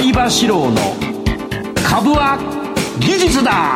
[0.00, 0.76] 相場志郎の
[1.84, 2.38] 株は
[3.00, 3.74] 技術だ。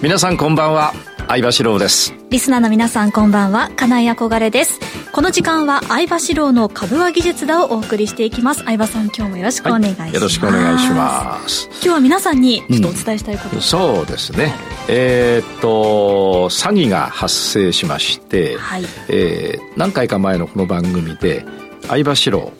[0.00, 0.92] 皆さんこんばんは。
[1.26, 2.14] 相場志郎です。
[2.30, 3.72] リスナーの皆さんこんばんは。
[3.74, 4.78] 金井憧れです。
[5.10, 8.62] この時間は相場志郎の株は技術だをお送りしていきます。
[8.62, 11.68] 相場さん今日もよろしくお願いします、はい、よろしくお願いします。
[11.72, 14.54] 今日は皆さんにちょっとお伝えしたいこと、うん、そうですね。
[14.86, 21.44] えー、っと詐欺が発生しまして、はい、えー、何回か前のこの番組で
[21.88, 22.52] 相場志郎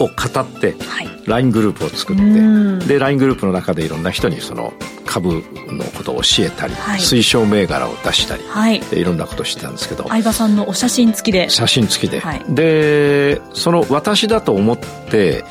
[0.00, 4.72] を語って、はい、LINE グループを作ってで LINE グループの中でいろんな人にその
[5.06, 11.48] 株のことを教えたり、はい、推奨銘柄を出したり、はい、でいろんなことをしてたんですけど相葉さんのお写真付きで。
[11.50, 15.44] 写真付きで、はい、でその私だと思って、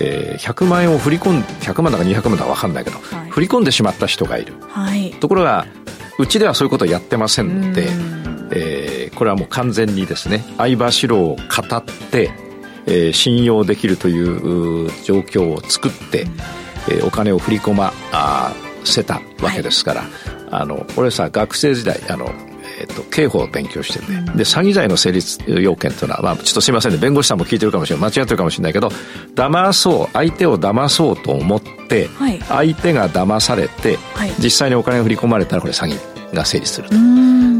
[0.00, 5.66] えー、100万円を振り込ん100万だか200万だか分かんないけど、はい、振り込んでしまった人がいる、はい、ところが
[6.18, 7.88] うちではそういうことをやってませんので、
[8.52, 12.30] えー、これはもう完全にですね相場志郎を語って
[12.86, 16.26] えー、信用できるという状況を作って、
[16.88, 17.92] えー、お金を振り込ま
[18.84, 20.10] せたわけですから、はい、
[20.50, 22.32] あの俺さ学生時代あの
[22.78, 26.98] えーと、刑法を勉強してて、うん、で詐欺罪の成立要件というのは、まあ、ちょっとすいませんね。
[26.98, 28.10] 弁護士さんも聞いてるかもしれない。
[28.10, 28.88] 間違ってるかもしれないけど
[29.34, 36.96] 騙そう相手を騙そうと思って、はい、相手が騙されて、はい、実際にお金が振り込まれたらこれ詐欺が成立すると。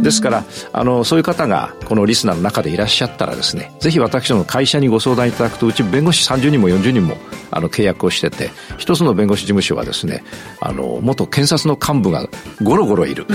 [0.02, 7.16] ですからあのそういう方がこのリスナーの中でいらっしゃったらですねぜひ私ども会社にご相談いただくとうち弁護士30人も40人も
[7.52, 10.24] あの契約をしてて一つの弁護士事務所はですね
[10.60, 12.28] あの元検察の幹部が
[12.62, 13.26] ゴロゴロいる、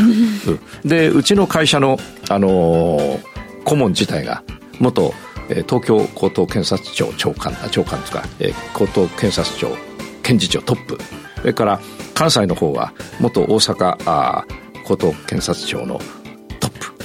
[0.84, 1.98] でうちの会社の
[2.30, 3.20] あの
[3.64, 4.44] 顧問自体が
[4.80, 5.14] 元
[5.48, 9.76] 東京高等検察庁長官長官とか、え高等検察庁
[10.24, 10.98] 検事長トップ。
[11.38, 11.80] それから
[12.14, 14.46] 関西の方は元大阪あ
[14.88, 16.00] 高等検察庁の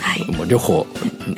[0.03, 0.87] はい、もう両方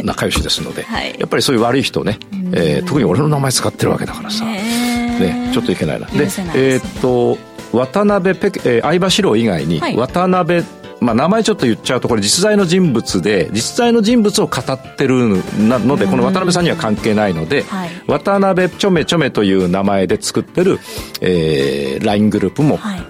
[0.02, 2.18] 仲良しですので、はい、やっぱりそういう悪い人ね、
[2.52, 6.06] えー、特に俺の名前使ってるわけだからさ、ね、ちょっといけないな。
[6.06, 7.38] でえー、っと
[7.76, 10.64] 渡辺ペ、えー、相場志郎以外に、渡辺
[11.00, 20.78] まあ、名前ちょっと言っちゃうとこれ実在の人物で実在の人物を語ってるのでこの渡辺さんには関係ないので、はい、渡辺ちょめちょめという名前で作ってる、
[21.20, 23.02] えー、LINE グループも、はい、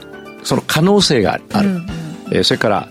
[0.43, 1.87] その可能性がある、うんうん、
[2.33, 2.89] えー、それから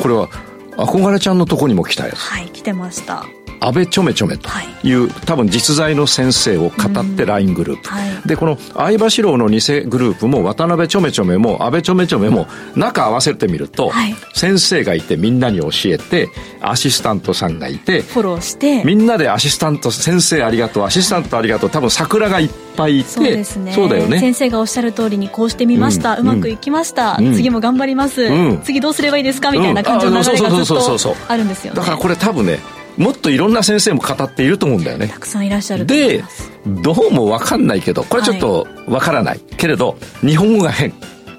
[0.00, 0.28] これは
[0.76, 2.18] 憧れちゃんのとこにも来たやつ。
[2.18, 3.26] はい来てました。
[3.60, 4.48] 安倍ちょめちょめと
[4.82, 4.92] い。
[4.92, 16.28] う、はい、多分実在の先生を語って LINE グループ、はい、でこの相場志郎の偽グループも渡辺ちょめちょめも安倍ちょめちょめも中合わせてみると、はい、先生がいてみんなに教えて
[16.60, 18.82] アシスタントさんがいてフォローして。
[18.84, 23.72] みんなでアシスタント先生ありがとうアシスタントありがとう多分桜がいっぱいいてそうですね。
[23.72, 24.18] そうだよね。
[24.18, 31.80] 先生がおっしゃる通りにこうしてみました、うん、うまくいきました、うん、次も頑張ります、うん、次どうすればいいですかみたいな感じの流れがずっとあるんですよね。
[31.80, 32.58] だからこれ多分ね
[32.96, 35.08] もっといろんな先生も語っていると思うんだよね。
[35.08, 36.22] たくさんいらっしゃるで
[36.66, 40.92] どうも分かんないけどこれちょっと分からない、はい、けれど日本語が変。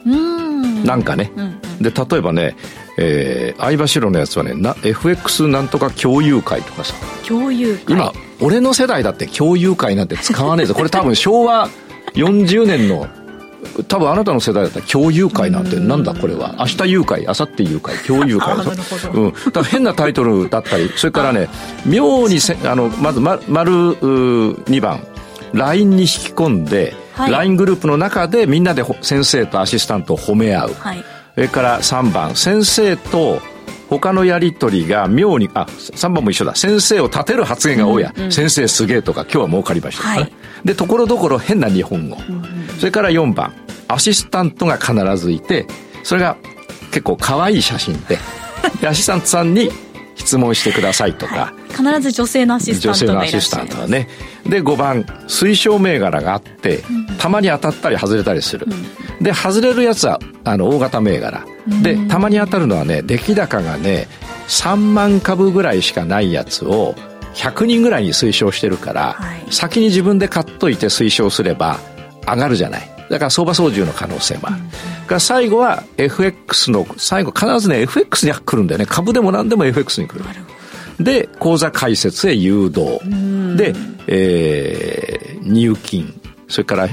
[0.05, 0.83] うん。
[0.83, 2.55] なんかね、うんうん、で例えばね
[2.97, 6.93] えー、相場城のやつはねな FX なんとか共有会とかさ。
[7.27, 7.95] 共有会。
[7.95, 10.75] 今俺の世代だって共有会なんて使わねえぞ。
[10.75, 11.69] これ多分昭和
[12.13, 13.07] 40年の
[13.87, 16.55] 多分あなたの世代だったら共有会なんてなんだこれは？
[16.59, 18.57] 明日誘拐明後日誘拐共有会。
[18.57, 18.63] だ
[19.13, 21.47] うん、だ変なタイトルだったりそれからね
[21.85, 24.99] 妙にせあのまず丸2番。
[25.53, 31.03] LINE に引き込んで、はい、LINE グループの中でみんなで先生とアシスタントを褒め合う、はい、
[31.35, 32.35] それから3番。
[32.37, 33.41] 先生と
[33.89, 36.55] 他のやり取りが妙にあ3番も一緒だ。
[36.55, 40.31] 先生を立てる発言が多いや、うんうん、先生すげえとか今日は儲かりました、はい、
[40.65, 42.17] でところどころ変な日本語、
[42.79, 43.53] それから4番。
[43.91, 45.67] アシスタントが必ずいて
[46.03, 46.37] それが
[46.91, 48.17] 結構可愛い写真で
[48.79, 49.71] でアシスタントさんに
[50.15, 54.07] 質問してくださいとか、はい、必ず女性のアシスタント女性のアシスタントはね。
[54.47, 64.07] で5番推奨銘柄があって、うん、たまに当たったり外れたりする、うん、で外れるやつはあの大型銘柄、うん、でたまに当たるのはね出来高がね
[64.47, 66.95] 3万株ぐらいしかないやつを
[67.33, 71.79] 100人ぐらいに推奨してるから、はい、先に自分で買っといて推奨すれば
[72.27, 72.89] 上がるじゃない。
[73.09, 78.85] だから相場操縦の可能性もある、うん、から最後は FX の最後必ずね FX に来るんだよね。
[78.85, 80.25] 株でも何でも FX に来る。
[80.99, 82.99] で口座開設へ誘導。
[83.57, 83.73] で、
[84.07, 86.13] えー、入金。
[86.47, 86.89] それから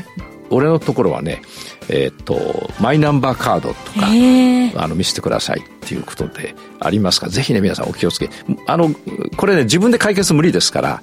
[0.50, 1.42] 俺のところはね
[1.88, 8.30] えっ、とマイナンバーカードとかあの見せてくださいっていうことでありますからぜひね皆さんお気をつけ。
[8.66, 8.90] あの
[9.36, 11.02] これね自分で解決無理ですから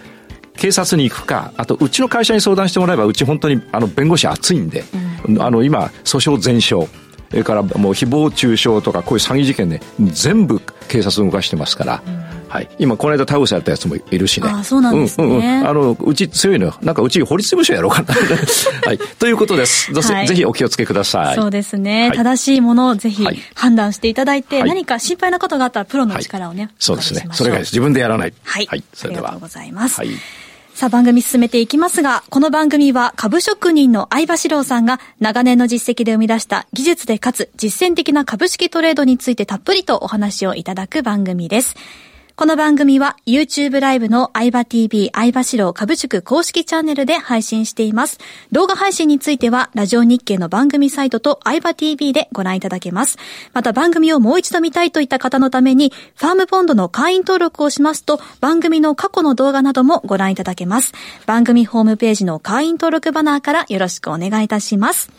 [0.57, 4.83] 警察に行くかあとうちの会社に相談してもらえばうち本当にあの弁護士熱いんで、
[5.27, 6.87] うん、あの今訴訟全勝
[7.29, 12.69] それからもう誹謗中傷とかこういう詐欺事件で全部警察動かしてますから、うんはい。
[12.79, 14.49] 今、この間倒されたやつもいるしね。
[14.49, 15.27] あそうなんですね。
[15.27, 16.75] うんうん、あの、うち強いのよ。
[16.81, 18.13] なんかうち法律事務所やろうかな。
[18.85, 18.97] はい。
[19.19, 19.93] ということです。
[19.93, 21.35] はい、ぜひお気をつけください。
[21.35, 22.09] そうですね。
[22.09, 23.25] はい、正しいものをぜひ
[23.55, 27.27] 判断していただいて、はい、何か心配なことがあったらプロの力をね、そうですね。
[27.31, 28.33] それが自分でやらない。
[28.43, 28.65] はい。
[28.65, 28.83] はい。
[28.93, 29.29] それでは。
[29.29, 29.99] ありがとうございます。
[29.99, 30.09] はい。
[30.75, 41.77] さあ番組進めていきますが、この番組は株職人の相場志郎さんが長年の実績で生み出した技術でかつ実践的な株式トレードについてたっぷりとお話をいただく番組です。
[42.37, 48.19] この番組は YouTube ライブの相場 TV 相場志郎株塾公式チャンネルで配信しています。
[48.51, 53.17] 動画配信についてはラジオ日経の番組サイトと相場 TV でご覧いただけます。
[53.53, 60.91] また番組をもう一度見たいといった方のためにファームポンドの会員登録をしますと番組の過去の動画などもご覧いただけます。
[61.25, 65.09] 番組ホームページの会員登録バナーからよろしくお願いいたします。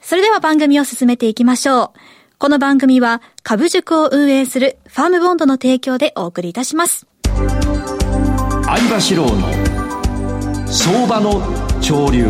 [0.00, 2.19] それでは番組を進めていきましょう。
[2.40, 7.06] この番組は株塾を運営するファームボンドの提供でお送りいたします。
[7.22, 12.24] 相場志郎の相場の潮流。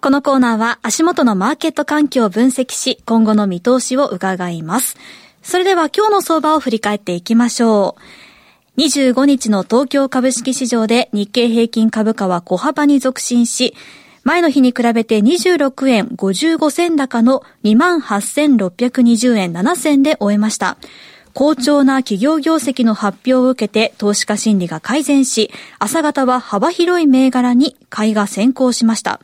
[0.00, 4.96] このコーナーは足元のマーケット環境を分析し、今後の見通しを伺います。
[5.42, 7.96] それでは今日の相場を振り返っていきましょ
[8.78, 8.80] う。
[8.80, 13.74] 25日の東京株式市場で日経平均株価は小幅に続伸し、
[14.26, 20.78] 前の日に比べて26円55銭高の28,620円7銭で終えました。
[21.32, 29.20] 好調な企業業績の発表を受けて投資家心理が改善し、朝方は幅広い銘柄に買いが先行しました。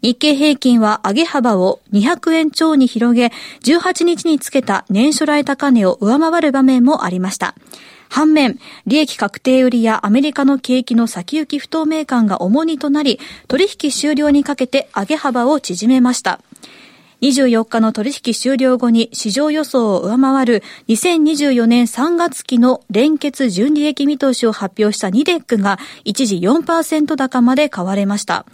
[0.00, 3.30] 日経平均は上げ幅を200円超に広げ、
[3.64, 7.54] 18日につけた年初来高値を上回る場面もありました。
[8.08, 16.40] 反面、利益確定売りやアメリカの景気の先行き不透明感が重荷となり、取引終了にかけて上げ幅を縮めました。
[17.20, 28.46] 24日の取引終了後に市場予想を上回る2024年3月期の連結純利益見通しを発表したニデックが一時4%高まで買われました。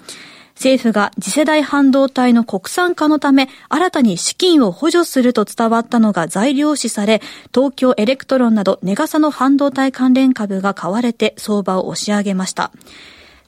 [0.55, 7.21] 政府が次世代半導体の国産化のため新たに資金を補助すると伝わったのが材料視され、
[7.53, 12.71] 東京エレクトロンなど値がさの半導体関連株が買われて相場を押し上げました。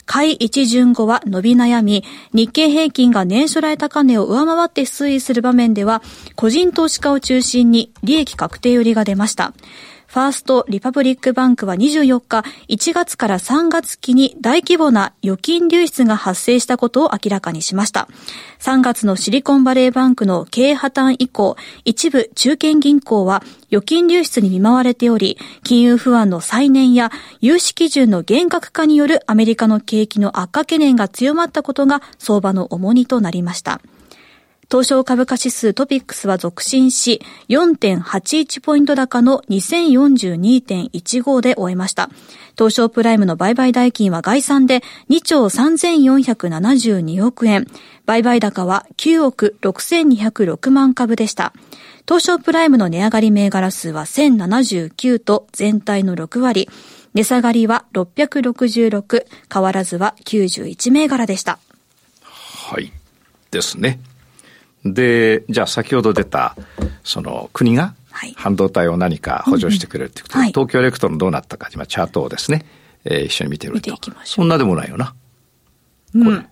[0.06, 6.00] 買い一巡後は伸び悩み、日経平均が年初来高値を上回って推移する場面では、
[6.36, 9.52] 個人投資家を中心に利益確定売りが出ました。
[10.16, 18.08] ファーストリパブリックバンクは24日、1月から3月期に大規模な預金流出が発生したことを明らかにしました。
[18.58, 27.10] 3月のシリコンバレーバンクの経営破綻以降、一部中堅銀行は預金流出に見舞われており、金融不安の再燃や
[27.42, 33.82] 融資基準の厳格化によるアメリカの景気の悪化懸念が強まったことが相場の重荷となりました。
[34.68, 42.10] 東証株価指数トピックスは続伸し、4.81ポイント高の2042.15で終えました。
[42.58, 47.66] 東証プライムの売買代金は概算で2兆3472億円。
[48.06, 51.52] 売買高は9億6206万株でした。
[52.08, 56.68] 東証プライムの値上がり銘柄数は1079と全体の6割。
[57.14, 61.60] 値下がりは666、変わらずは91銘柄でした。
[62.20, 62.92] はい。
[63.52, 64.00] ですね。
[64.94, 66.56] で、じゃあ先ほど出た、
[67.04, 67.94] その国が
[68.36, 72.64] 半導体を何か補助してくれるってことで、はい、東京エレクトロンどうなったか、今チャートをですね、
[73.04, 73.96] えー、一緒に見てみると。
[74.24, 75.14] そんなでもないよな。
[76.12, 76.46] これ。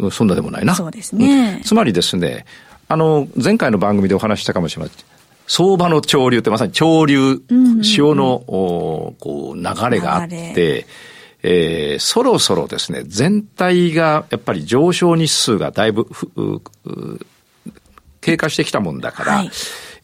[0.00, 0.74] うん、そんなでもないな。
[0.74, 2.46] そうですね、うん、つまりですね、
[2.88, 5.04] あの、前回の番組でお話したかもしれません。
[5.46, 7.42] 相場の潮流ってまさに潮流、
[7.82, 10.86] 潮の、こう流れがあって、
[11.46, 16.06] えー、そろそろですね、全体がやっぱり上昇日数がだいぶ
[18.22, 19.52] 経過してきたもんだから、はい、やっ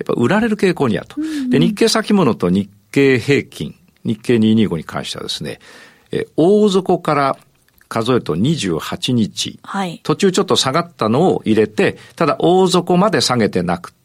[0.04, 1.14] ぱ売られる傾向にあると。
[1.18, 5.60] うんうん、で、日経先物と日経平均、日経225に関してはですね、
[6.12, 7.38] えー、大底から
[7.88, 13.99] 数えると28日、はい、途中ちょっと下がったのを入れて、ただ大底まで下げてなくて、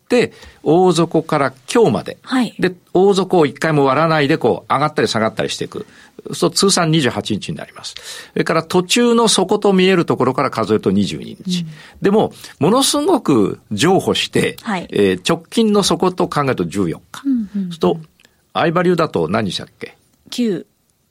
[0.64, 5.86] 大底から今日まで、はい、で、大底を一回も割らないでこう上がったり下がったりしていく。
[6.34, 7.96] そう通算28日になります。
[8.34, 11.62] それから途中の底と見えるところから数えると22日。
[11.62, 11.68] うん、
[12.02, 17.24] でも、ものすごく譲歩して、はい、えー、直近の底と考えると14日。
[17.26, 18.00] うんうん、すと、
[18.54, 19.98] 相場流だと何日だっけ
[20.32, 20.66] ?9。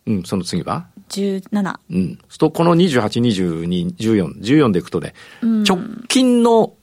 [0.06, 1.78] うん、その次は？17。
[1.90, 2.18] うん。
[2.28, 6.74] すと、この28、22、14、14でいくとね、直近の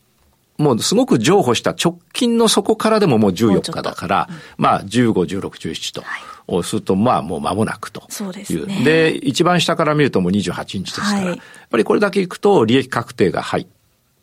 [0.61, 6.03] もうすごく譲歩した直近の底からでももう14日だから、まあ15、16、17と。
[6.47, 8.05] をすると、まあもう間もなくという。
[8.09, 8.83] そうですね。
[8.83, 11.37] で、一番下から見るともう28日ですから、はい、やっ
[11.69, 13.67] ぱりこれだけいくと利益確定が入っ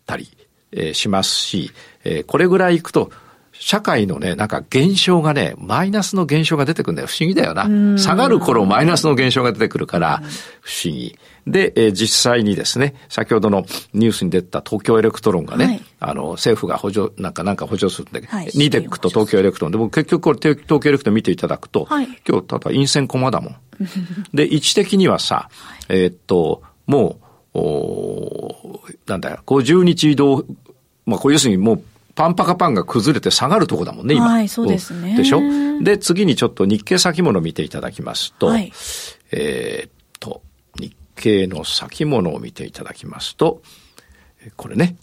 [0.07, 0.29] たり、
[0.73, 1.71] えー、しますし、
[2.05, 3.11] えー、これぐらいいくと、
[3.61, 7.09] 社会のね、なんか現象がね、マイナスの現象が出てくるんだよ。
[7.09, 7.99] 不思議だよな。
[7.99, 10.23] 下がる頃マイナスの現象が出てくるから、
[10.61, 11.19] 不思議。
[11.47, 23.57] で、えー、実際にですね、先ほどのニュースに出た東京エレクトロンがね、はい、あの、政府が補助、なんかなんか補助するんで、はい、ニデックと東京エレクトロンで、僕結局これ東京エレクトロン見ていただくと、はい、今日ただ陰線コマだもん。
[24.35, 25.49] で、位置的にはさ、
[25.89, 27.19] えー、っと、も
[27.55, 30.45] う、おなんだよ、50日移動、
[31.07, 31.83] まあ、こう要するにもう、
[32.19, 34.27] パンパカパンが崩れて下がるとこだもんね、今。
[34.27, 35.17] はい、そうですね。
[35.17, 35.41] でしょ？
[35.81, 38.73] で、次にちょっと日経先物見ていただきますと、はい、
[39.31, 40.43] えー、っと、
[40.81, 43.63] 日経の先物を見ていただきますと、
[44.57, 44.97] これね、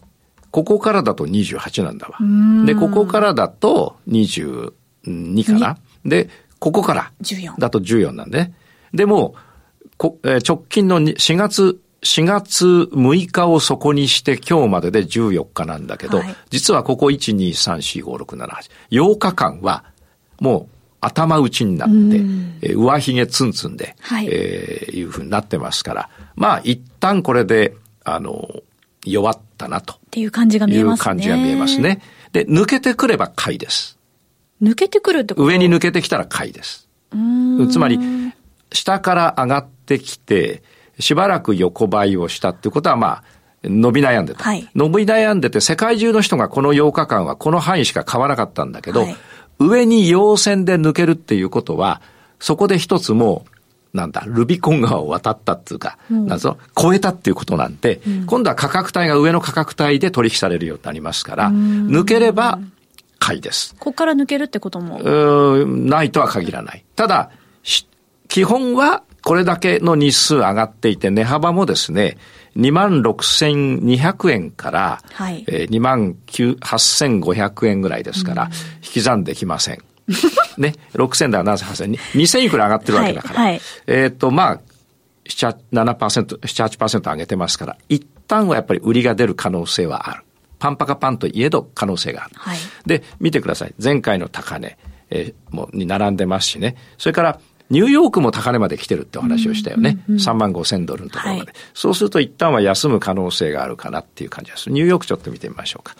[0.52, 2.18] ここからだと28なんだわ。
[2.66, 4.74] で、ここからだと22
[5.46, 5.78] かな？
[6.04, 6.30] で、
[6.60, 7.14] ここから
[7.58, 8.54] だと14なんでね。
[8.94, 9.36] でも、
[9.98, 19.84] 直近の4月4月6日をそこにして今日までで14日なんだけど、はい、実はここ1、2、3、4、5、6、7、8、8日間は
[20.40, 28.48] もう頭打ちになって、え上髭ツンツンで、はい、えー、いうふうになってますから、まあ一旦これで、あの、
[29.04, 29.94] 弱ったなと。
[29.94, 31.02] っていう感じが見えますね。
[31.02, 32.02] いう感じが見えますね。
[32.32, 33.98] で、抜けてくれば買いです。
[34.62, 35.46] 抜けてくるってこと？
[35.48, 36.88] 上に抜けてきたら買いです。
[37.72, 38.00] つまり、
[38.72, 40.64] 下から上がってきて、
[41.00, 43.24] しばらく横ばいをしたっていうことは、まあ、
[43.64, 44.44] 伸び悩んでた。
[44.44, 49.16] はい、伸び悩んでて、世界中の人がこの8日間はこの範囲しか買わなかったんだけど、はい、
[49.60, 52.02] 上に陽線で抜けるっていうことは、
[52.40, 53.46] そこで一つも
[53.94, 62.60] う、なんだ、ルビコン川を渡ったっていうか、うん、なんぞ、超えたっていうことなんで、うん、今度は価格帯が上の価格帯で取引されるようになりますから、抜ければ
[63.20, 63.74] 買いです。
[63.80, 66.84] ここから抜けるってこともうん、ないとは限らない。
[66.96, 67.32] ただ、
[68.28, 72.18] 基本はこれだけの日数上がっていて、値幅もですね、
[72.58, 78.50] 26,200円から、はい、えー、28,500円ぐらいですから、
[78.84, 79.80] 引き算できません。
[80.60, 83.40] ね、6000だら7,8,000、2000いくら上がってるわけだから。
[83.42, 84.60] はいはい、えっ、ー、と、まあ、
[85.28, 90.24] 7、7%、7、8%上げてますから、一旦はやっぱり売りが出る可能性はある。
[90.60, 92.32] パンパカパンといえど可能性がある。
[92.36, 93.74] はい、で、見てください。
[93.84, 94.78] 前回の高値、
[95.10, 96.76] えー、もうに並んでますしね。
[97.00, 100.04] それから、ニューヨークも高値まで来てるってお話をしたよね。
[100.10, 104.70] 3万5千ドルのところまで、はい、そうすると一旦は休む可能性があるかなっていう感じです。
[104.70, 105.96] ニューヨークちょっと見てみましょうか。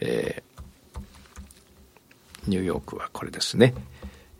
[0.00, 1.00] えー、
[2.46, 3.74] ニューヨークはこれですね。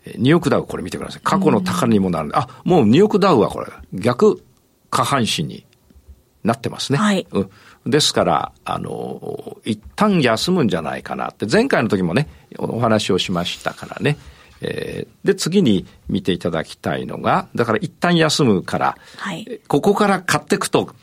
[0.05, 1.21] ニューヨークダウこれ見てください。
[1.23, 4.41] 過去の高値にもなるんで、あ、もうニューヨークダウはこれ逆
[4.89, 5.65] 下半身に
[6.43, 6.97] なってますね。
[6.97, 7.27] はい。
[7.31, 7.49] うん。
[7.85, 14.17] ですから、あの、一旦休むんじゃないかなって、前回の時もね、お話をしましたからね。
[14.61, 20.93] えー、で、次に見ていただきたいのが、だから一旦休むから、はい、ここから買っていくと、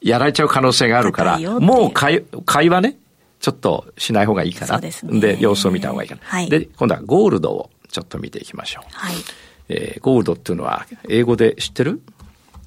[0.00, 2.96] やられちゃう可能性があるから、もう買い、買いはね、
[3.40, 4.80] ちょっとしない方がいいかな。
[4.80, 6.20] でで、様子を見た方がいいかな。
[6.24, 8.86] はい、で、今度はゴールドをちょっと見ていきましょう。
[8.90, 9.16] はい、
[9.68, 12.00] えー、ゴールドっていうのは、英語で知ってる？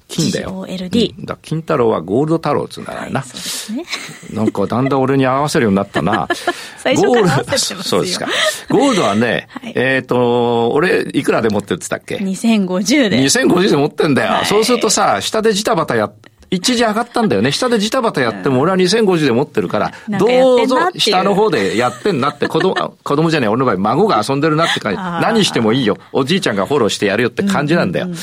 [0.08, 0.66] 金だよ。
[0.66, 1.14] OLD。
[1.18, 3.20] うん、だ金太郎はゴールド太郎っつうんだよな。
[3.20, 3.84] はい、そうですね。
[4.32, 6.26] なんかだんだん俺に合わせるようになったな。
[6.78, 7.82] 最初から合わせてますよ。
[7.84, 8.26] そうですか。
[8.70, 13.20] ゴールドはね、はい、えっ、ー、と、俺いくらで持ってってたっけ ?2050 で。
[13.20, 14.32] 2050で持ってんだよ。
[14.32, 16.14] はい、そうするとさ、下でジタバタやっ
[16.50, 17.52] 一時上がったんだよね。
[17.52, 24.98] 下でジタバタやっても俺は2050で持ってるから、どうぞ下の方でやってんなって子供、 子供じゃねえ、俺の場合孫が遊んでるなって感じ。
[24.98, 25.98] 何してもいいよ。
[26.12, 28.06] おじいちゃんがフォローしてやるよって感じなんだよ。
[28.06, 28.18] うんうん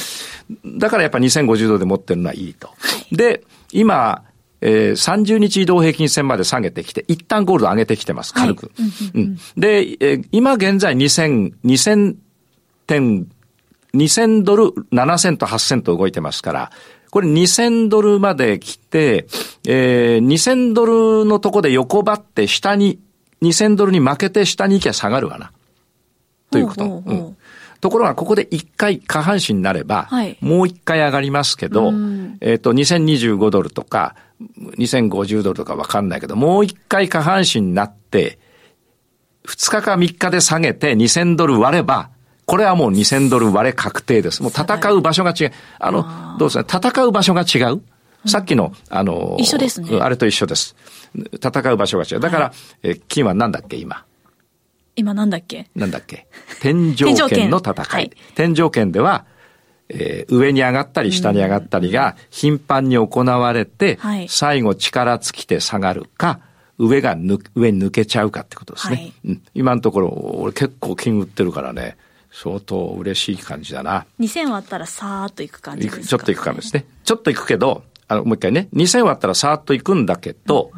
[0.63, 2.70] だからやっぱ2050度で持ってるのはいいと。
[3.12, 4.24] で、今、
[4.62, 8.67] えー、30日移動平均線まで下げてきて、一旦ゴールド上げてきてます、軽く。
[8.67, 8.72] は
[9.15, 12.15] いうん、で、えー、今現在2000、2000
[12.88, 13.27] 点、
[13.96, 16.72] 2000ドル7000と8000と動いてますから、
[17.15, 19.25] これ2000ドルまで来て、
[19.65, 23.00] えー、2000ドルのとこで横ばって下に、
[23.41, 25.53] 2000ドルに負けて下に行きゃ下がるわな。
[26.51, 26.84] ということ。
[26.84, 27.38] うん。
[27.79, 31.93] ところがここで一回下半身になれば、はい、もう一回上がりますけど、
[32.41, 34.17] えっ、と、2025ドルとか、
[34.77, 38.39] 2050ドルとかわかんないけど、もう一回下半身になって、
[39.48, 42.10] 2日か3日で下げて2000ドル割れば、
[42.46, 44.44] これはもう2000ドル割れ確定です。
[44.44, 45.52] もう戦う場所が違う。
[45.80, 47.82] あの、どうですか戦う場所が違う？
[48.28, 50.00] さっきの、あの、一緒ですね。
[50.00, 50.75] あれと一緒です。
[51.34, 52.20] 戦う場所が違う。
[52.20, 54.04] だから、はい、え金は何だっけ、今。
[54.96, 55.68] 今なんだっけ？
[55.75, 56.28] なんだっけ？
[56.62, 57.86] 天井圏の戦い。
[57.86, 59.25] はい、天井圏では、
[59.90, 66.40] えー、上に上がったり下に上がったりが頻繁に行われて、はい、最後力尽きて下がるか、
[66.78, 68.96] 上がぬ、上に抜けちゃうかってことですね。
[68.96, 70.10] はいうん、今のところ、
[70.40, 71.98] 俺結構金売ってるからね、
[72.38, 74.06] 相当嬉しい感じだな。
[74.20, 76.06] 2000割ったらさーっといく感じですか？
[76.06, 76.86] ちょっといく感じですね。
[77.06, 80.72] ちょっといくけど、あの、もう一回ね、2000割ったらさーっといくんだけど、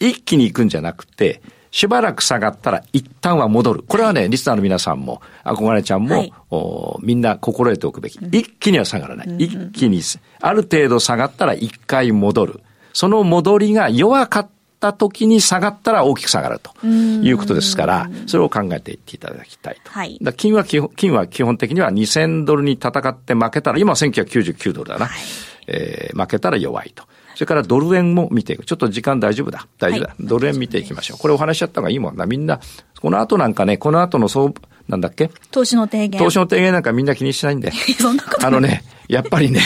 [0.00, 1.42] うん、一気にいくんじゃなくて、
[1.72, 3.82] しばらく下がったら一旦は戻る。
[3.82, 8.18] これはね、リスナーの皆さんも、憧れちゃんも、はい、おみんな心得ておくべき。
[8.30, 9.36] 一気には下がらない。
[9.38, 10.02] 一気に、
[10.40, 12.60] ある程度下がったら一回戻る。
[12.92, 14.50] その戻りが弱かった
[14.90, 19.90] 時に下がったら大きく下がるということですから、それを考えていっていただきたいと。
[19.92, 25.06] はい、だ金は基本金は基本的には2000ドルに戦って負けたら、今は1999ドルだな。
[25.06, 25.20] はい、
[25.68, 27.04] えー、負けたら弱いと。
[27.34, 28.64] それからドル円も見ていく。
[28.64, 29.66] ちょっと時間大丈夫だ。
[29.78, 30.08] 大丈夫だ。
[30.08, 31.18] はい、ドル円見ていきましょう。
[31.18, 32.26] これお話しちゃった方がいいもんな。
[32.26, 32.60] みんな、
[33.00, 34.54] この後なんかね、この後の総、
[34.88, 35.30] なんだっけ？
[35.50, 36.20] 投資の提言。
[36.20, 37.72] 投資の提言なんかみんな気にしないんで。
[37.98, 39.60] そんなことあのね、やっぱりね、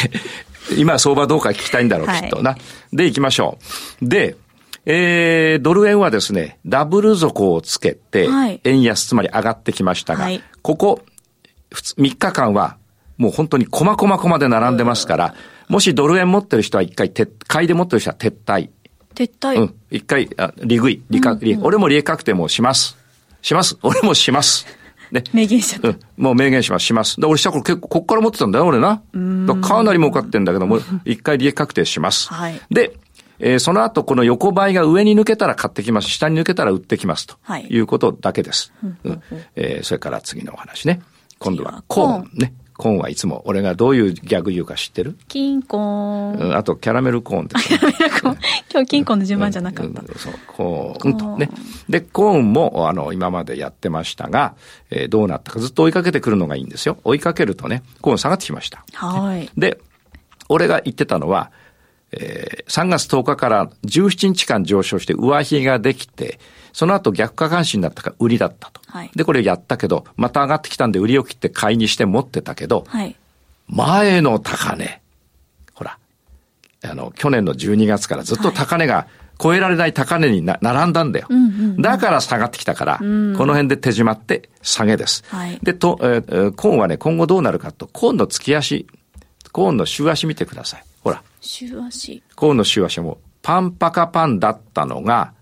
[0.77, 2.57] 今相場どうか聞きたいんだろう、きっとな。
[2.93, 3.59] で、行きましょ
[4.03, 4.09] う。
[4.09, 4.37] で、
[4.87, 8.29] えー、ドル円はですね、ダブル底をつけて、
[8.63, 11.03] 円安、つまり上がってきましたが、はい、ここ、
[11.73, 12.79] 3日間は、
[13.19, 15.35] もう本当にコマコマコマで並んでますから、
[15.69, 18.71] もしドル円持ってる人は一回撤、買いで持ってる人は撤退。
[19.17, 19.75] 撤退うん。
[19.91, 22.97] 一回、あ利食い、利確、うんうん、俺も利確定もします。
[23.43, 23.77] します。
[23.83, 24.67] 俺もします。
[25.11, 25.25] ね。
[25.33, 25.89] 明言しちゃった。
[25.89, 25.99] うん。
[26.17, 26.85] もう明言します。
[26.85, 27.21] します。
[27.21, 29.03] で、俺した頃結構、こっから持ってたんだよ、俺な。
[29.63, 32.33] かなり儲かってんだけども、一回利益確定します。
[32.33, 32.61] はい。
[32.71, 32.97] で、
[33.39, 36.11] えー、その後、この横ばいが上に抜けたら買ってきます。
[36.11, 37.27] 下に抜けたら売ってきます。
[37.27, 37.37] と
[37.69, 38.73] いうことだけです。
[38.83, 39.23] うん、
[39.57, 41.01] えー、それから次のお話ね。
[41.39, 42.55] 今度はコーンね。
[42.79, 45.17] コーンはいつも俺がどういうギャグ言うか知ってる？
[45.29, 46.33] 金コーン。
[46.35, 48.39] うん、あとキャラメルコーンです、ね、キャラメルコーン。
[48.71, 50.01] 今日金コーンの順番じゃなかった。
[50.03, 51.51] うんうん、そう、コーンとね。
[51.89, 54.55] で、コーンも、あの、今までやってましたが、
[54.91, 56.99] えー、どうなったかずっと追いかけてくるのがいいんですよ。
[57.05, 58.85] 追いかけるとね、コーン下がってきました。
[58.93, 59.51] はい。
[59.57, 59.81] で、
[60.51, 61.51] 俺が言ってたのは、
[62.19, 66.39] えー、3月10日から17日間上昇して上髭ができて、
[66.73, 68.81] その後逆下半身だったから売りだったと。
[68.89, 73.17] はい、で、これやったけど、また上がってきたんで売りを切って買いにして持ってたけど、はい、
[73.69, 75.01] 前の高値、
[75.75, 75.99] ほら、
[76.85, 79.07] あの、去年の12月からずっと高値が、
[79.39, 81.29] 超えられない高値にな並んだんだよ、
[81.79, 85.25] だから下がってきたから、この辺で手締まって下げです。
[85.29, 88.87] はい、で、と、えー、コーンはね、今後どうなるかと、コーンの月足、
[89.53, 90.85] コーンの週足見てください。
[91.47, 92.23] 週足。
[92.35, 95.33] コーンの週足も、パンパカパンだったのが、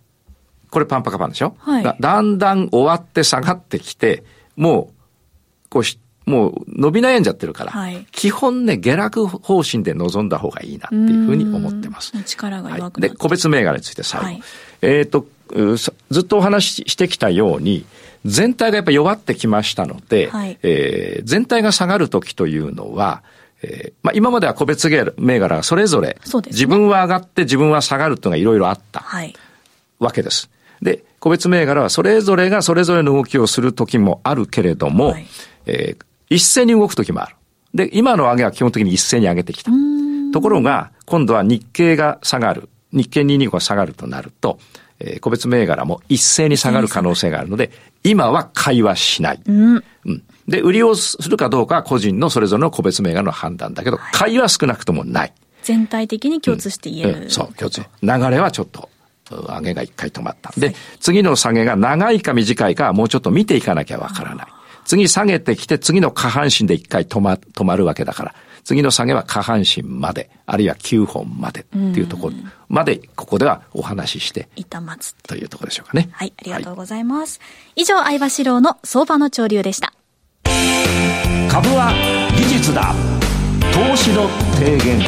[0.70, 4.24] これパンパカパンでしょ、はい、だだんだん終わって下がってきて、
[4.56, 12.12] もう、こうし、もう伸び悩んじゃってるから、はい、基本ね、下落方針で臨んだ方がいいなっていうふうに思ってます。
[12.24, 14.26] 力が弱くな、はい、で、個別銘柄について最後。
[14.26, 14.42] はい、
[14.82, 15.26] えっ、ー、と、
[16.10, 17.84] ずっとお話ししてきたように、
[18.24, 23.22] 全体がやっぱ弱ってきましたので、はい、えー、全体が下がるときというのは、
[23.64, 29.04] えー、まあ、今までは個別銘柄がそれぞれ、ね、自分は上がって自分は下がるというのがいろいろあった
[29.98, 30.50] わけです。
[30.82, 35.26] で、個別銘柄はそれぞれがそれぞれの動きをする時もあるけれども、はい、
[35.66, 37.36] えー、一斉に動く時もある。
[37.72, 39.70] で、今の上げは基本的に一斉に上げてきた。
[40.32, 42.68] ところが、今度は日経が下がる。
[42.92, 44.58] 日経225が下がるとなると、
[45.00, 47.70] えー、個別銘柄も一斉に下がる可能性があるので、
[48.04, 49.40] 今は買いはしない。
[49.44, 50.22] うん、うん。
[50.48, 55.32] で、売りをするかどうかは個人のそれぞれの個別銘柄の判断だけど、はい、買いは少なくともない。
[55.62, 57.82] 全体的に共通して言える、うんうん、そう、共通。
[58.02, 58.90] 流れはちょっと
[59.30, 60.52] 上げが一回止まった。
[60.56, 64.46] で、次の下げが長いか短いかはもうちょっと見ていかなきゃわからない。
[64.84, 72.34] 次下げてきて、次の下半身で一回止ま、止まるわけだから、次の下げは下半身まで、あるいは9本までっていうところ
[72.68, 74.48] まで、ここではお話しして。
[74.56, 75.14] 板待つ。
[75.22, 76.10] というところでしょうかね。
[76.12, 77.40] はい、ありがとうございます。
[77.40, 79.94] はい、以上、相場志郎の相場の潮流でした。
[81.50, 81.92] 株は
[82.36, 82.94] 技術だ。
[83.72, 85.00] 投資の提言。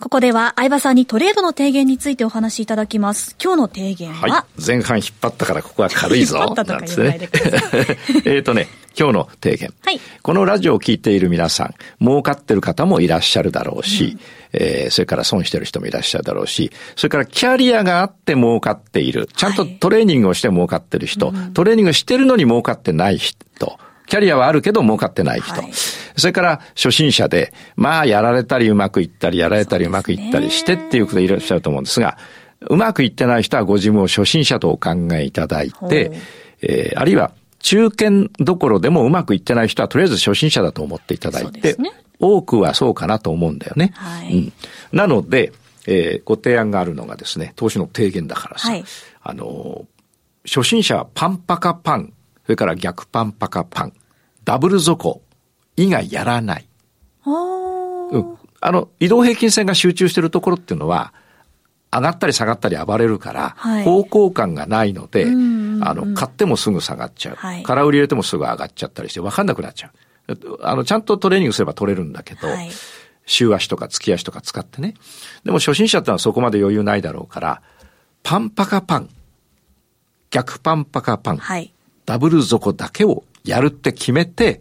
[0.00, 3.36] ここでは相葉さんにトレードの提言についてお話しいただきます。
[3.42, 6.38] 今日の提言は、はい、前半引っ張ったからここは軽いぞ。
[6.38, 7.86] 引っ張ったとか言わないでください。
[8.24, 9.72] えっとね、今日の提言。
[9.84, 10.00] はい。
[10.22, 11.74] このラジオを聞いている皆さん、
[12.04, 14.20] 儲かってる方もいらっしゃるだろうし、うん、
[14.52, 23.36] えー、それから損してる人もいらっしゃるだろうし、それからキャリアがあって儲かっている、ちゃんとトレーニングをして儲かってる人、はい、トレーニングしてるのに儲かってない人、
[24.06, 25.52] キャリアはあるけど儲かってない人。
[25.52, 32.18] はい、それから初心者で、まあやられたりうまくいったり、やられたりうまくいったりしてっていうことでいらっしゃると思うんですが、
[32.62, 36.12] うまくいってない人はご自分を初心者とお考えいただいて、
[36.60, 43.92] えー、あるいは中堅どころでもうまくいってない人はとりあえず初心者だと思っていただいて、ね、多くはそうかなと思うんだよね。
[43.94, 44.52] はい、うん、
[44.92, 45.52] なので、
[45.86, 48.84] えー、ご提案があるのがですね、投資の提言だからさ、はい、
[49.22, 49.86] あの、
[50.44, 52.12] 初心者はパンパカパン
[52.48, 53.92] それから逆パンパカパン、
[54.42, 55.20] ダブル底
[55.76, 56.66] 以外やらない。
[57.26, 58.38] うん。
[58.62, 61.12] あの、移動平均線が集中しているところっていうのは、
[61.92, 63.50] 上がったり下がったり暴れるから、
[63.84, 65.26] 方向感がないので、
[65.82, 67.36] あの、買ってもすぐ下がっちゃう。
[67.36, 69.90] はい、空売り入れてもすぐ上がっちゃったりして分かんなくなっちゃ
[70.28, 70.58] う。
[70.62, 72.70] あの、ちゃんとトレーニングすれば取れるんだけど、はい、
[73.26, 74.94] 週足とか月足とか使ってね。
[75.44, 77.62] でも初心者ってのはそこまで余裕ないだろうから、
[78.22, 79.08] パンパカパン、
[80.30, 81.72] 逆パンパカパン、はい、
[82.04, 84.60] ダブル底だけをやるって決めて、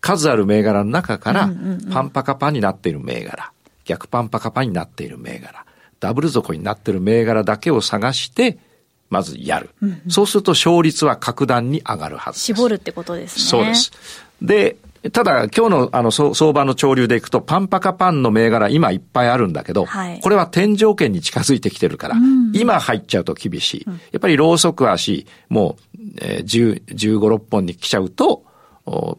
[0.00, 1.50] 数ある銘柄の中から、
[1.90, 3.52] パンパカパンになっている銘柄、
[3.84, 5.64] 逆パンパカパンになっている銘柄、
[6.00, 8.58] ダブル底になっている銘柄だけを探して、
[9.14, 10.10] まずやる、うんうん。
[10.10, 12.44] そうすると勝率は格段に上がるはずです。
[12.46, 13.42] 絞るってことですね。
[13.42, 13.92] そうです。
[14.42, 14.76] で、
[15.12, 23.84] ただ今日のあの相場の潮流でいくとパンパカパンの銘柄今いっぱいあるんだけど、はい、これは天井圏に近づいてきてるから、うん、今入っちゃうと厳しい。
[23.86, 28.44] やっぱりローソク足もう、えー、10、15、6本に来ちゃうと、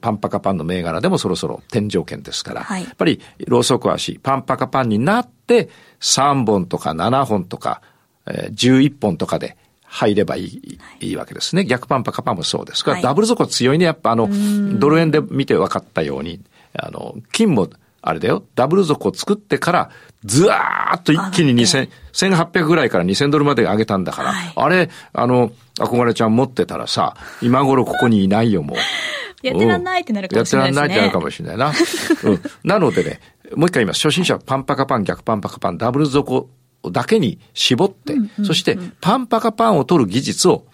[0.01, 5.69] パンパカパンの銘柄でもそろそろ天井圏ですから、はい、やっぱりローソク足、パンパカパンになって
[6.01, 7.81] 3本とか7本とか、
[8.27, 9.57] えー、11本とかで
[9.95, 11.63] 入ればいい,、い、いわけですね。
[11.63, 12.83] 逆パンパカパンもそうです。
[12.83, 13.85] からダブル底強いね。
[13.85, 14.29] やっぱあの、
[14.77, 16.41] ドル円で見て分かったように、
[16.77, 17.69] あの、金も
[18.01, 19.89] あれだよ、ダブル底を作ってから、
[20.25, 28.77] ずわーっと一気に2000、1800ぐらいから2000ドルまで上げたんだから、はい、あれ、あの、憧れちゃん持ってたらさ、今頃ここにいないよ、もう。
[29.41, 30.77] やってらんないってなるかもしれないね。
[30.77, 31.73] やってらんないってなるかもしれないな。
[32.23, 32.41] うん。
[32.63, 33.19] なのでね、
[33.55, 34.01] もう一回言います。
[34.01, 36.49] 初心者パンパカパン、逆パンパカパン、ダブル底
[36.91, 40.65] だけに絞って、そしてパンパカパンを取る技術を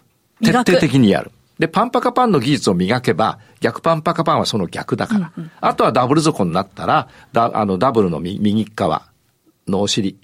[0.43, 1.31] 徹底的にやる。
[1.59, 5.31] で、パンパカパンの技術を磨けば、逆パンパカパンはその逆だから。
[5.37, 9.03] うんうん、あとはダブル底になったら、ダあのダブルの右側
[9.67, 10.17] のお尻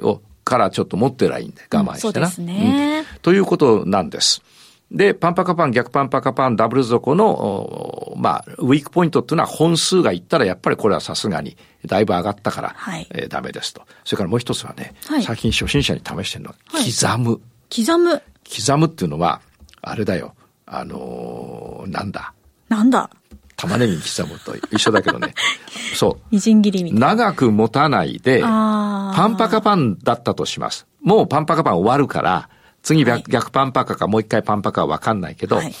[0.00, 2.26] を、からちょっと持ってらいいんで、我慢してな。
[2.26, 4.42] うん、そうですね、うん、ということなんです。
[4.90, 13.82] で、パンパカパン、逆パンパカパン、ダブル底の、まあ、ウィークポイントっていうのは本数がいったら、やっぱりこれはさすがに、だいぶ上がったから、はい、えー、ダメですと。
[14.04, 17.38] それからもう一つはね、はい、最近初心者に試してるのは、刻む、は
[17.70, 17.84] い。
[17.84, 18.22] 刻む。
[18.48, 19.40] 刻むっていうのは、
[19.82, 20.34] あれだよ。
[20.66, 22.32] あのー、なんだ？
[22.68, 23.10] なんだ？
[23.56, 25.34] 玉ねぎに刻むと一緒だけどね。
[25.96, 26.22] そう。
[26.30, 27.06] みじん切りみたいな。
[27.14, 30.86] 長く持たないで、パンパカパンだったとします。
[31.02, 32.48] もうパンパカパン終わるから、
[32.86, 35.74] 次逆,、逆パンパカかもう一回パンパカはわかんないけど、はい、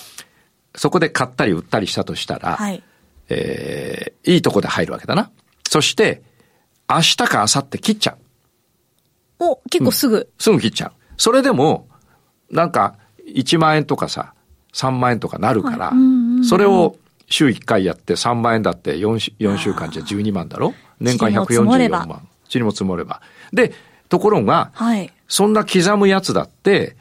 [0.74, 2.82] そこで買ったり売ったりしたとしたら、はい、
[3.28, 5.30] えー、いいとこで入るわけだな。
[5.68, 6.22] そして、
[6.88, 8.16] 明日か明後日切っちゃ
[9.38, 9.44] う。
[9.44, 10.92] お、結構すぐ、うん、すぐ切っちゃう。
[11.16, 11.86] それでも、
[12.50, 14.34] なんか、1万円とかさ、
[14.72, 15.92] 3万円とかなるから、は
[16.42, 16.96] い、それを
[17.28, 20.74] 週1回やって3万円だって 4, 4週間じゃ12万だろ？
[20.98, 22.28] 年間144万。
[22.48, 23.22] ちにも積もれば。
[23.52, 23.72] で、
[24.08, 26.96] ところが、はい、そんな刻むやつだって、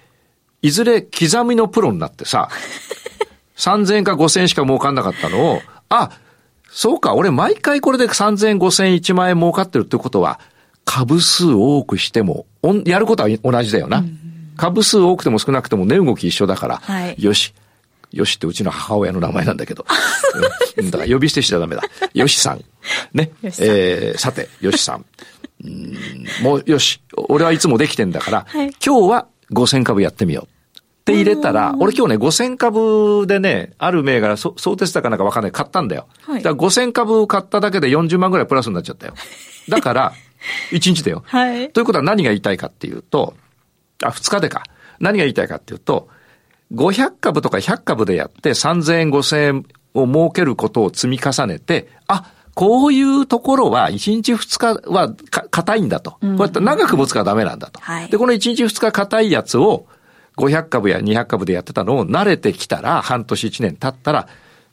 [0.61, 2.49] いずれ刻みのプロになってさ、
[3.57, 6.11] 3000円か5000円しか儲かんなかったのを、あ、
[6.69, 10.39] そうか、俺毎回これで3000円、5000円、1万円儲かってるってことは、
[10.83, 12.45] 株数多くしても、
[12.85, 13.99] やることは同じだよな。
[13.99, 14.17] うん、
[14.57, 17.53] 株数多くても少なくても値動き一緒だから、はい、よし。
[18.11, 19.85] よしってうちの母親の名前なんだけど。
[20.77, 21.83] うん、だから呼び捨てしちゃダメだ。
[22.13, 22.63] よしさん。
[23.13, 23.31] ね。
[23.43, 25.05] えー、さて、よしさん。
[25.65, 25.95] うん
[26.43, 30.47] もうよし、俺はいつもできてんだから、はい、今日は5000株やってみよう。
[30.78, 36.08] って入れたら、俺今日ね、5000株でね、ある銘柄、相鉄高なんかわかんない、買ったんだよ。
[36.23, 39.13] はい、だから5000株買っただけで40万ぐらいプラスになっちゃったよ。
[39.69, 40.13] だから、
[40.71, 41.23] 1日だよ。
[41.28, 41.69] はい。
[41.71, 43.36] ということは何が言いたいかっていうと、
[44.04, 44.63] あ、2日でか。
[44.99, 46.10] 何が言いたいかっていうと、
[46.73, 55.13] 500株とか100株でやって3000円、5000円を儲けることを積み重ねて、あ、こういうところは1日2日は
[55.51, 56.11] 硬いんだと。
[56.11, 57.81] こうやって長く持つからダメなんだと。
[57.81, 59.87] はい、で、この1日2日硬いやつを
[60.37, 64.27] 500株や200株でやってたのを慣れてきたら半年1年経ったら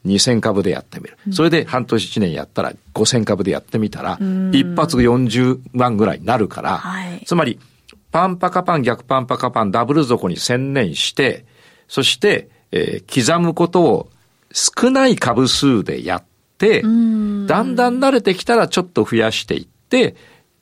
[0.06, 1.18] 2000株でやってみる。
[1.32, 4.18] それで半年1年やったら5000株でやってみたら、
[4.52, 7.58] 一発40万ぐらいになるから、はい、つまり、
[8.12, 11.46] パンパカパン逆パンパカパンダブル底に専念して、
[11.88, 14.10] そして、えー、刻むことを
[14.52, 16.31] 少ない株数でやって、
[16.82, 20.16] だんだん慣れてきたらちょっと増やしていって、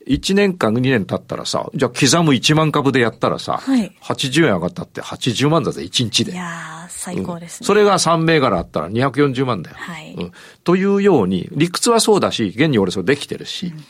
[0.07, 6.33] 1年間2年経ったらさ、じゃあ刻む1万株でやったらさ、はい、80円上がったって80万だぜ、1日で。
[6.33, 9.77] いや最高ですね、うん、それが3銘柄あったら240万だよ。
[9.79, 10.33] はい、うん。
[10.65, 13.85] というように、理屈はそうだし、現に俺それできてるし、うん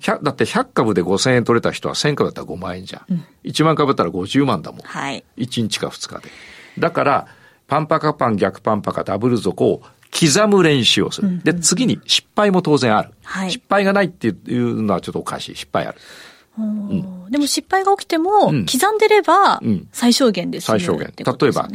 [0.00, 3.04] だって100株で5000円取れた人は1000株だったら5万円じゃん。
[3.08, 4.80] うん、1万株だったら50万だもん。
[4.82, 5.24] はい。
[5.36, 6.30] 1日か2日で。
[6.76, 7.26] だから、
[7.68, 11.42] パンパカパン逆パンパカダブル底を刻む練習をする。
[11.42, 13.10] で、次に失敗も当然ある。
[13.24, 15.56] はい、失敗がないっていうのはちょっとおかしい。
[15.56, 15.98] 失敗ある。
[16.58, 18.64] うん、でも失敗が起きても、刻ん
[18.98, 19.60] でれば、
[19.92, 21.12] 最小限です、ね、最小限。
[21.16, 21.68] 例えば、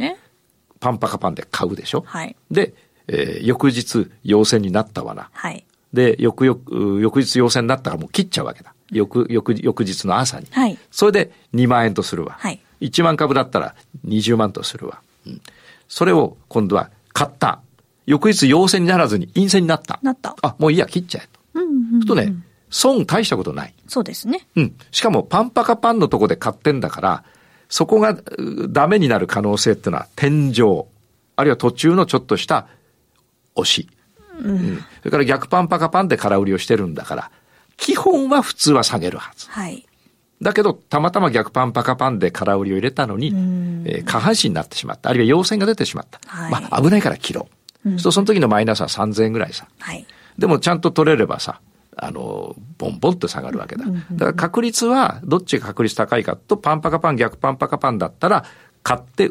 [0.80, 2.02] パンパカパンで買うでしょ？
[2.04, 2.74] はい、で、
[3.06, 5.30] えー、翌日陽性になったわな。
[5.32, 8.74] はい、で、翌々、翌日陽性になったらもう切っちゃうわけだ。
[8.90, 10.48] 翌、翌、翌日の朝に。
[10.50, 12.36] はい、それで2万円とするわ。
[12.40, 15.00] はい、1万株だったら20万とするわ。
[15.28, 15.40] うん、
[15.86, 17.60] それを今度は買った。
[18.06, 19.98] 翌日陽性にならずに陰性になった。
[20.02, 20.36] なった。
[20.42, 21.40] あ、もういいや、切っちゃえと。
[21.54, 22.34] うんうんうん、するとね、
[22.70, 23.74] 損大したことない。
[23.86, 24.46] そうですね。
[24.56, 24.74] うん。
[24.90, 27.24] しかもパンパカパンのとこで買ってんだから、
[27.68, 28.18] そこが
[28.68, 30.84] ダメになる可能性っていうのは天井、
[31.36, 32.66] あるいは途中のちょっとした
[33.54, 33.88] 押し。
[34.40, 37.30] うん、うん、それから逆パンパカパンで空売りをしてるんだから、
[37.76, 39.48] 基本は普通は下げるはず。
[39.50, 39.86] はい。
[40.40, 45.10] だけど、たまたま逆パンパカパンで空売りを入れたのに、えー、下半身になってしまった。
[45.10, 46.20] あるいは陽線が出てしまった。
[46.26, 47.61] はい、まあ、危ないから切ろう。
[47.84, 49.66] うん、その時のマイナスは3000円ぐらいさ。
[49.78, 50.06] はい。
[50.38, 51.60] でもちゃんと取れればさ、
[51.96, 53.84] あの、ボンボンって下がるわけだ。
[53.84, 58.44] だから確率は、どっちが確率高いかと、パンパカパン、逆パンパカパンだったら、
[58.82, 59.30] 買って、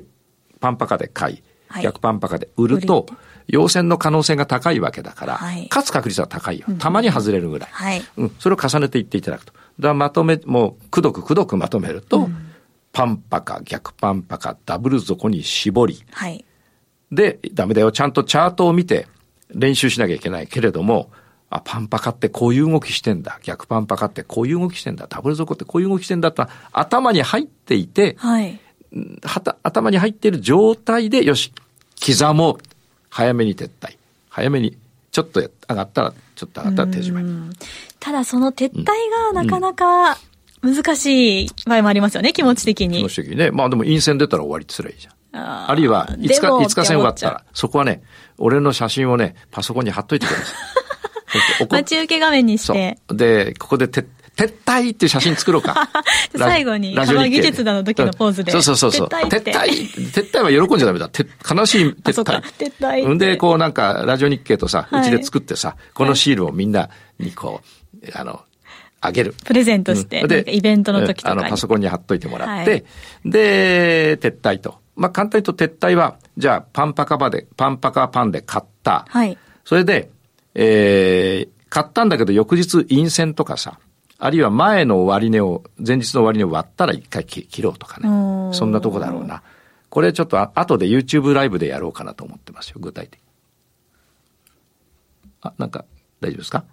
[0.60, 1.44] パンパカで買い、
[1.82, 3.08] 逆パンパカで売ると、
[3.48, 6.68] 陽線の可能性が高いわけだから、はい、勝つ確率は高いよ。
[6.78, 7.70] たまに外れるぐらい。
[7.72, 8.36] はい、うん。
[8.40, 9.54] それを重ねていっていただくと。
[9.80, 12.52] だまとめ、もう、くどくくどくまとめると、うん、
[12.94, 16.04] パンパカ、逆パンパカ、ダブル底に絞り。
[16.12, 16.46] はい、
[17.12, 17.92] で、ダメだよ。
[17.92, 19.08] ちゃんとチャートを見て
[19.54, 21.10] 練習しなきゃいけないけれども、
[21.50, 23.40] あ、パンパカってこういう動きしてんだ。
[23.44, 25.08] 逆パンパカってこういう動きしてんだ。
[25.10, 28.60] ダブル底ってこういう動きしてんだって頭に入っていて、はい、
[29.24, 31.54] はた頭に入っている状態で、よし、
[32.06, 32.58] 刻もう。
[33.10, 33.98] 早めに撤退。
[34.30, 34.78] 早めに、
[35.12, 37.22] ちょっと上がったら、ちょっと上がったら手締ま
[37.52, 37.56] い。
[38.00, 38.86] ただその撤退
[39.34, 40.18] がなかなか
[40.62, 42.98] 難しい場合もありますよね、気持ち的に。
[42.98, 43.52] 気持ち的にね。
[43.52, 45.14] まあでも陰線出たら終わりってすらいいじゃん。
[45.34, 48.04] ああるいは5日、5日線終わったら、そこはね、
[48.38, 51.68] 俺の写真をね、パソコンに貼っといてください。
[51.70, 52.98] 待ち受け画面にして。
[53.08, 55.90] で、ここで撤撤退っていう写真作ろうか。
[56.36, 58.52] 最後に、幅技術だの時のポーズで。
[58.52, 59.08] そうそうそうそう。
[59.08, 59.52] 撤退
[60.12, 61.10] 撤退は喜んじゃダメだ。
[61.10, 62.42] 悲しい撤退。
[62.42, 63.14] 撤退。
[63.14, 68.42] んで、こうなんか、ラジオ日経とさ、うちで作ってさ、このシールをみんなにこう、あの、
[69.02, 69.34] あげる。
[69.46, 72.86] プレゼントして、で、イベントの時とかあの、パソコンに貼っといてもらって、
[73.26, 74.76] で、撤退と。
[74.96, 79.06] まあ、簡単に言うと撤退は、じゃあ、パンパカバで、パンパカパンで買った。
[79.10, 79.38] はい。
[79.66, 80.10] それで、
[80.54, 83.80] えー、買ったんだけど翌日陰線とかさ、
[84.20, 88.54] あるいは前の終値を、前日の終値を割ったら一回切ろうとかね。
[88.54, 89.42] そんなとこだろうな。
[89.90, 93.20] これちょっと後で YouTube ライブでやろうかなと思ってますよ、具体的
[95.42, 95.86] あ、なんか
[96.22, 96.64] 大丈夫ですか？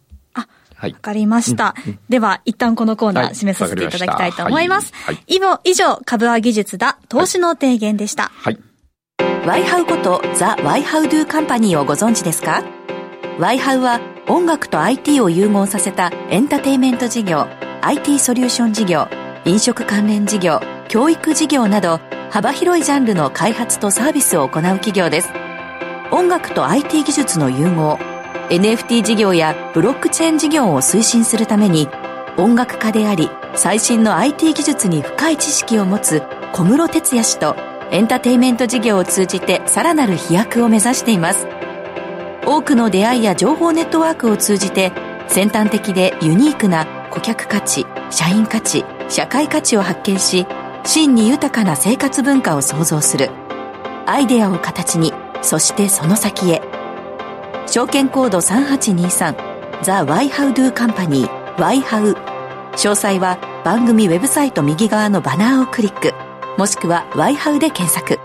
[0.81, 1.75] わかりました。
[1.85, 4.93] うんうん、では、一旦このコーナー締めさせていただきたいと思います。
[5.05, 8.31] はい、以上、以上、株は技術だ、投資の提言でした。
[8.35, 8.59] はい。
[9.47, 12.63] ワイハウことザ・ワイハウドゥカンパニーをご存知ですか？
[13.39, 17.47] ワイハウは音楽と IT を融合させたエンターテイメント事業、
[17.81, 19.09] IT ソリューション事業、
[19.45, 25.31] 飲食関連事業、教育事業など幅広いジャンルの開発とサービスを行う企業です。
[26.11, 27.99] 音楽と IT 技術の融合、
[28.51, 31.89] NFT 事業やブロックチェーン事業を推進するために
[32.37, 37.57] 音楽家であり最新の IT 技術に深い知識を持つ小室哲哉氏と
[37.91, 41.47] エンターテインメント事業を通じてさらなる飛躍を目指しています。
[42.49, 44.91] 多くの出会いや情報ネットワークを通じて
[45.29, 50.47] 先端的でユニークな顧客価値社員価値社会価値を発見し
[50.83, 53.29] 真に豊かな生活文化を創造する
[54.07, 55.13] アイデアを形に
[55.43, 56.63] そしてその先へ
[57.71, 62.15] 証券コード3823ザ・ワイハウドゥカンパニーワイハウ。
[62.73, 66.15] 詳細は番組ウェブサイト右側のバナーをクリック
[66.57, 68.19] もしくはワイハウで検索。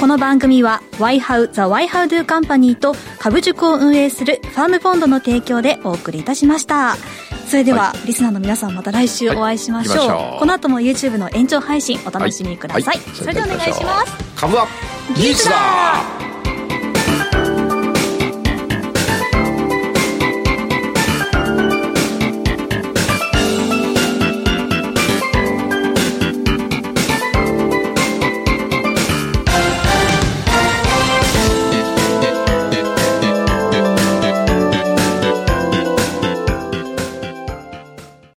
[0.00, 6.96] この番組は YHOW The YHOW Do Company と株塾を運営するファームポンドの提供でお送りいたしました。
[7.46, 10.08] それでは、はい、リスナーの皆さんまた来週お会いしましょう。
[10.08, 14.68] はい、この後も YouTube の延長配信お楽しみください、はい、それではお願いします株は
[15.16, 16.25] 技術だ。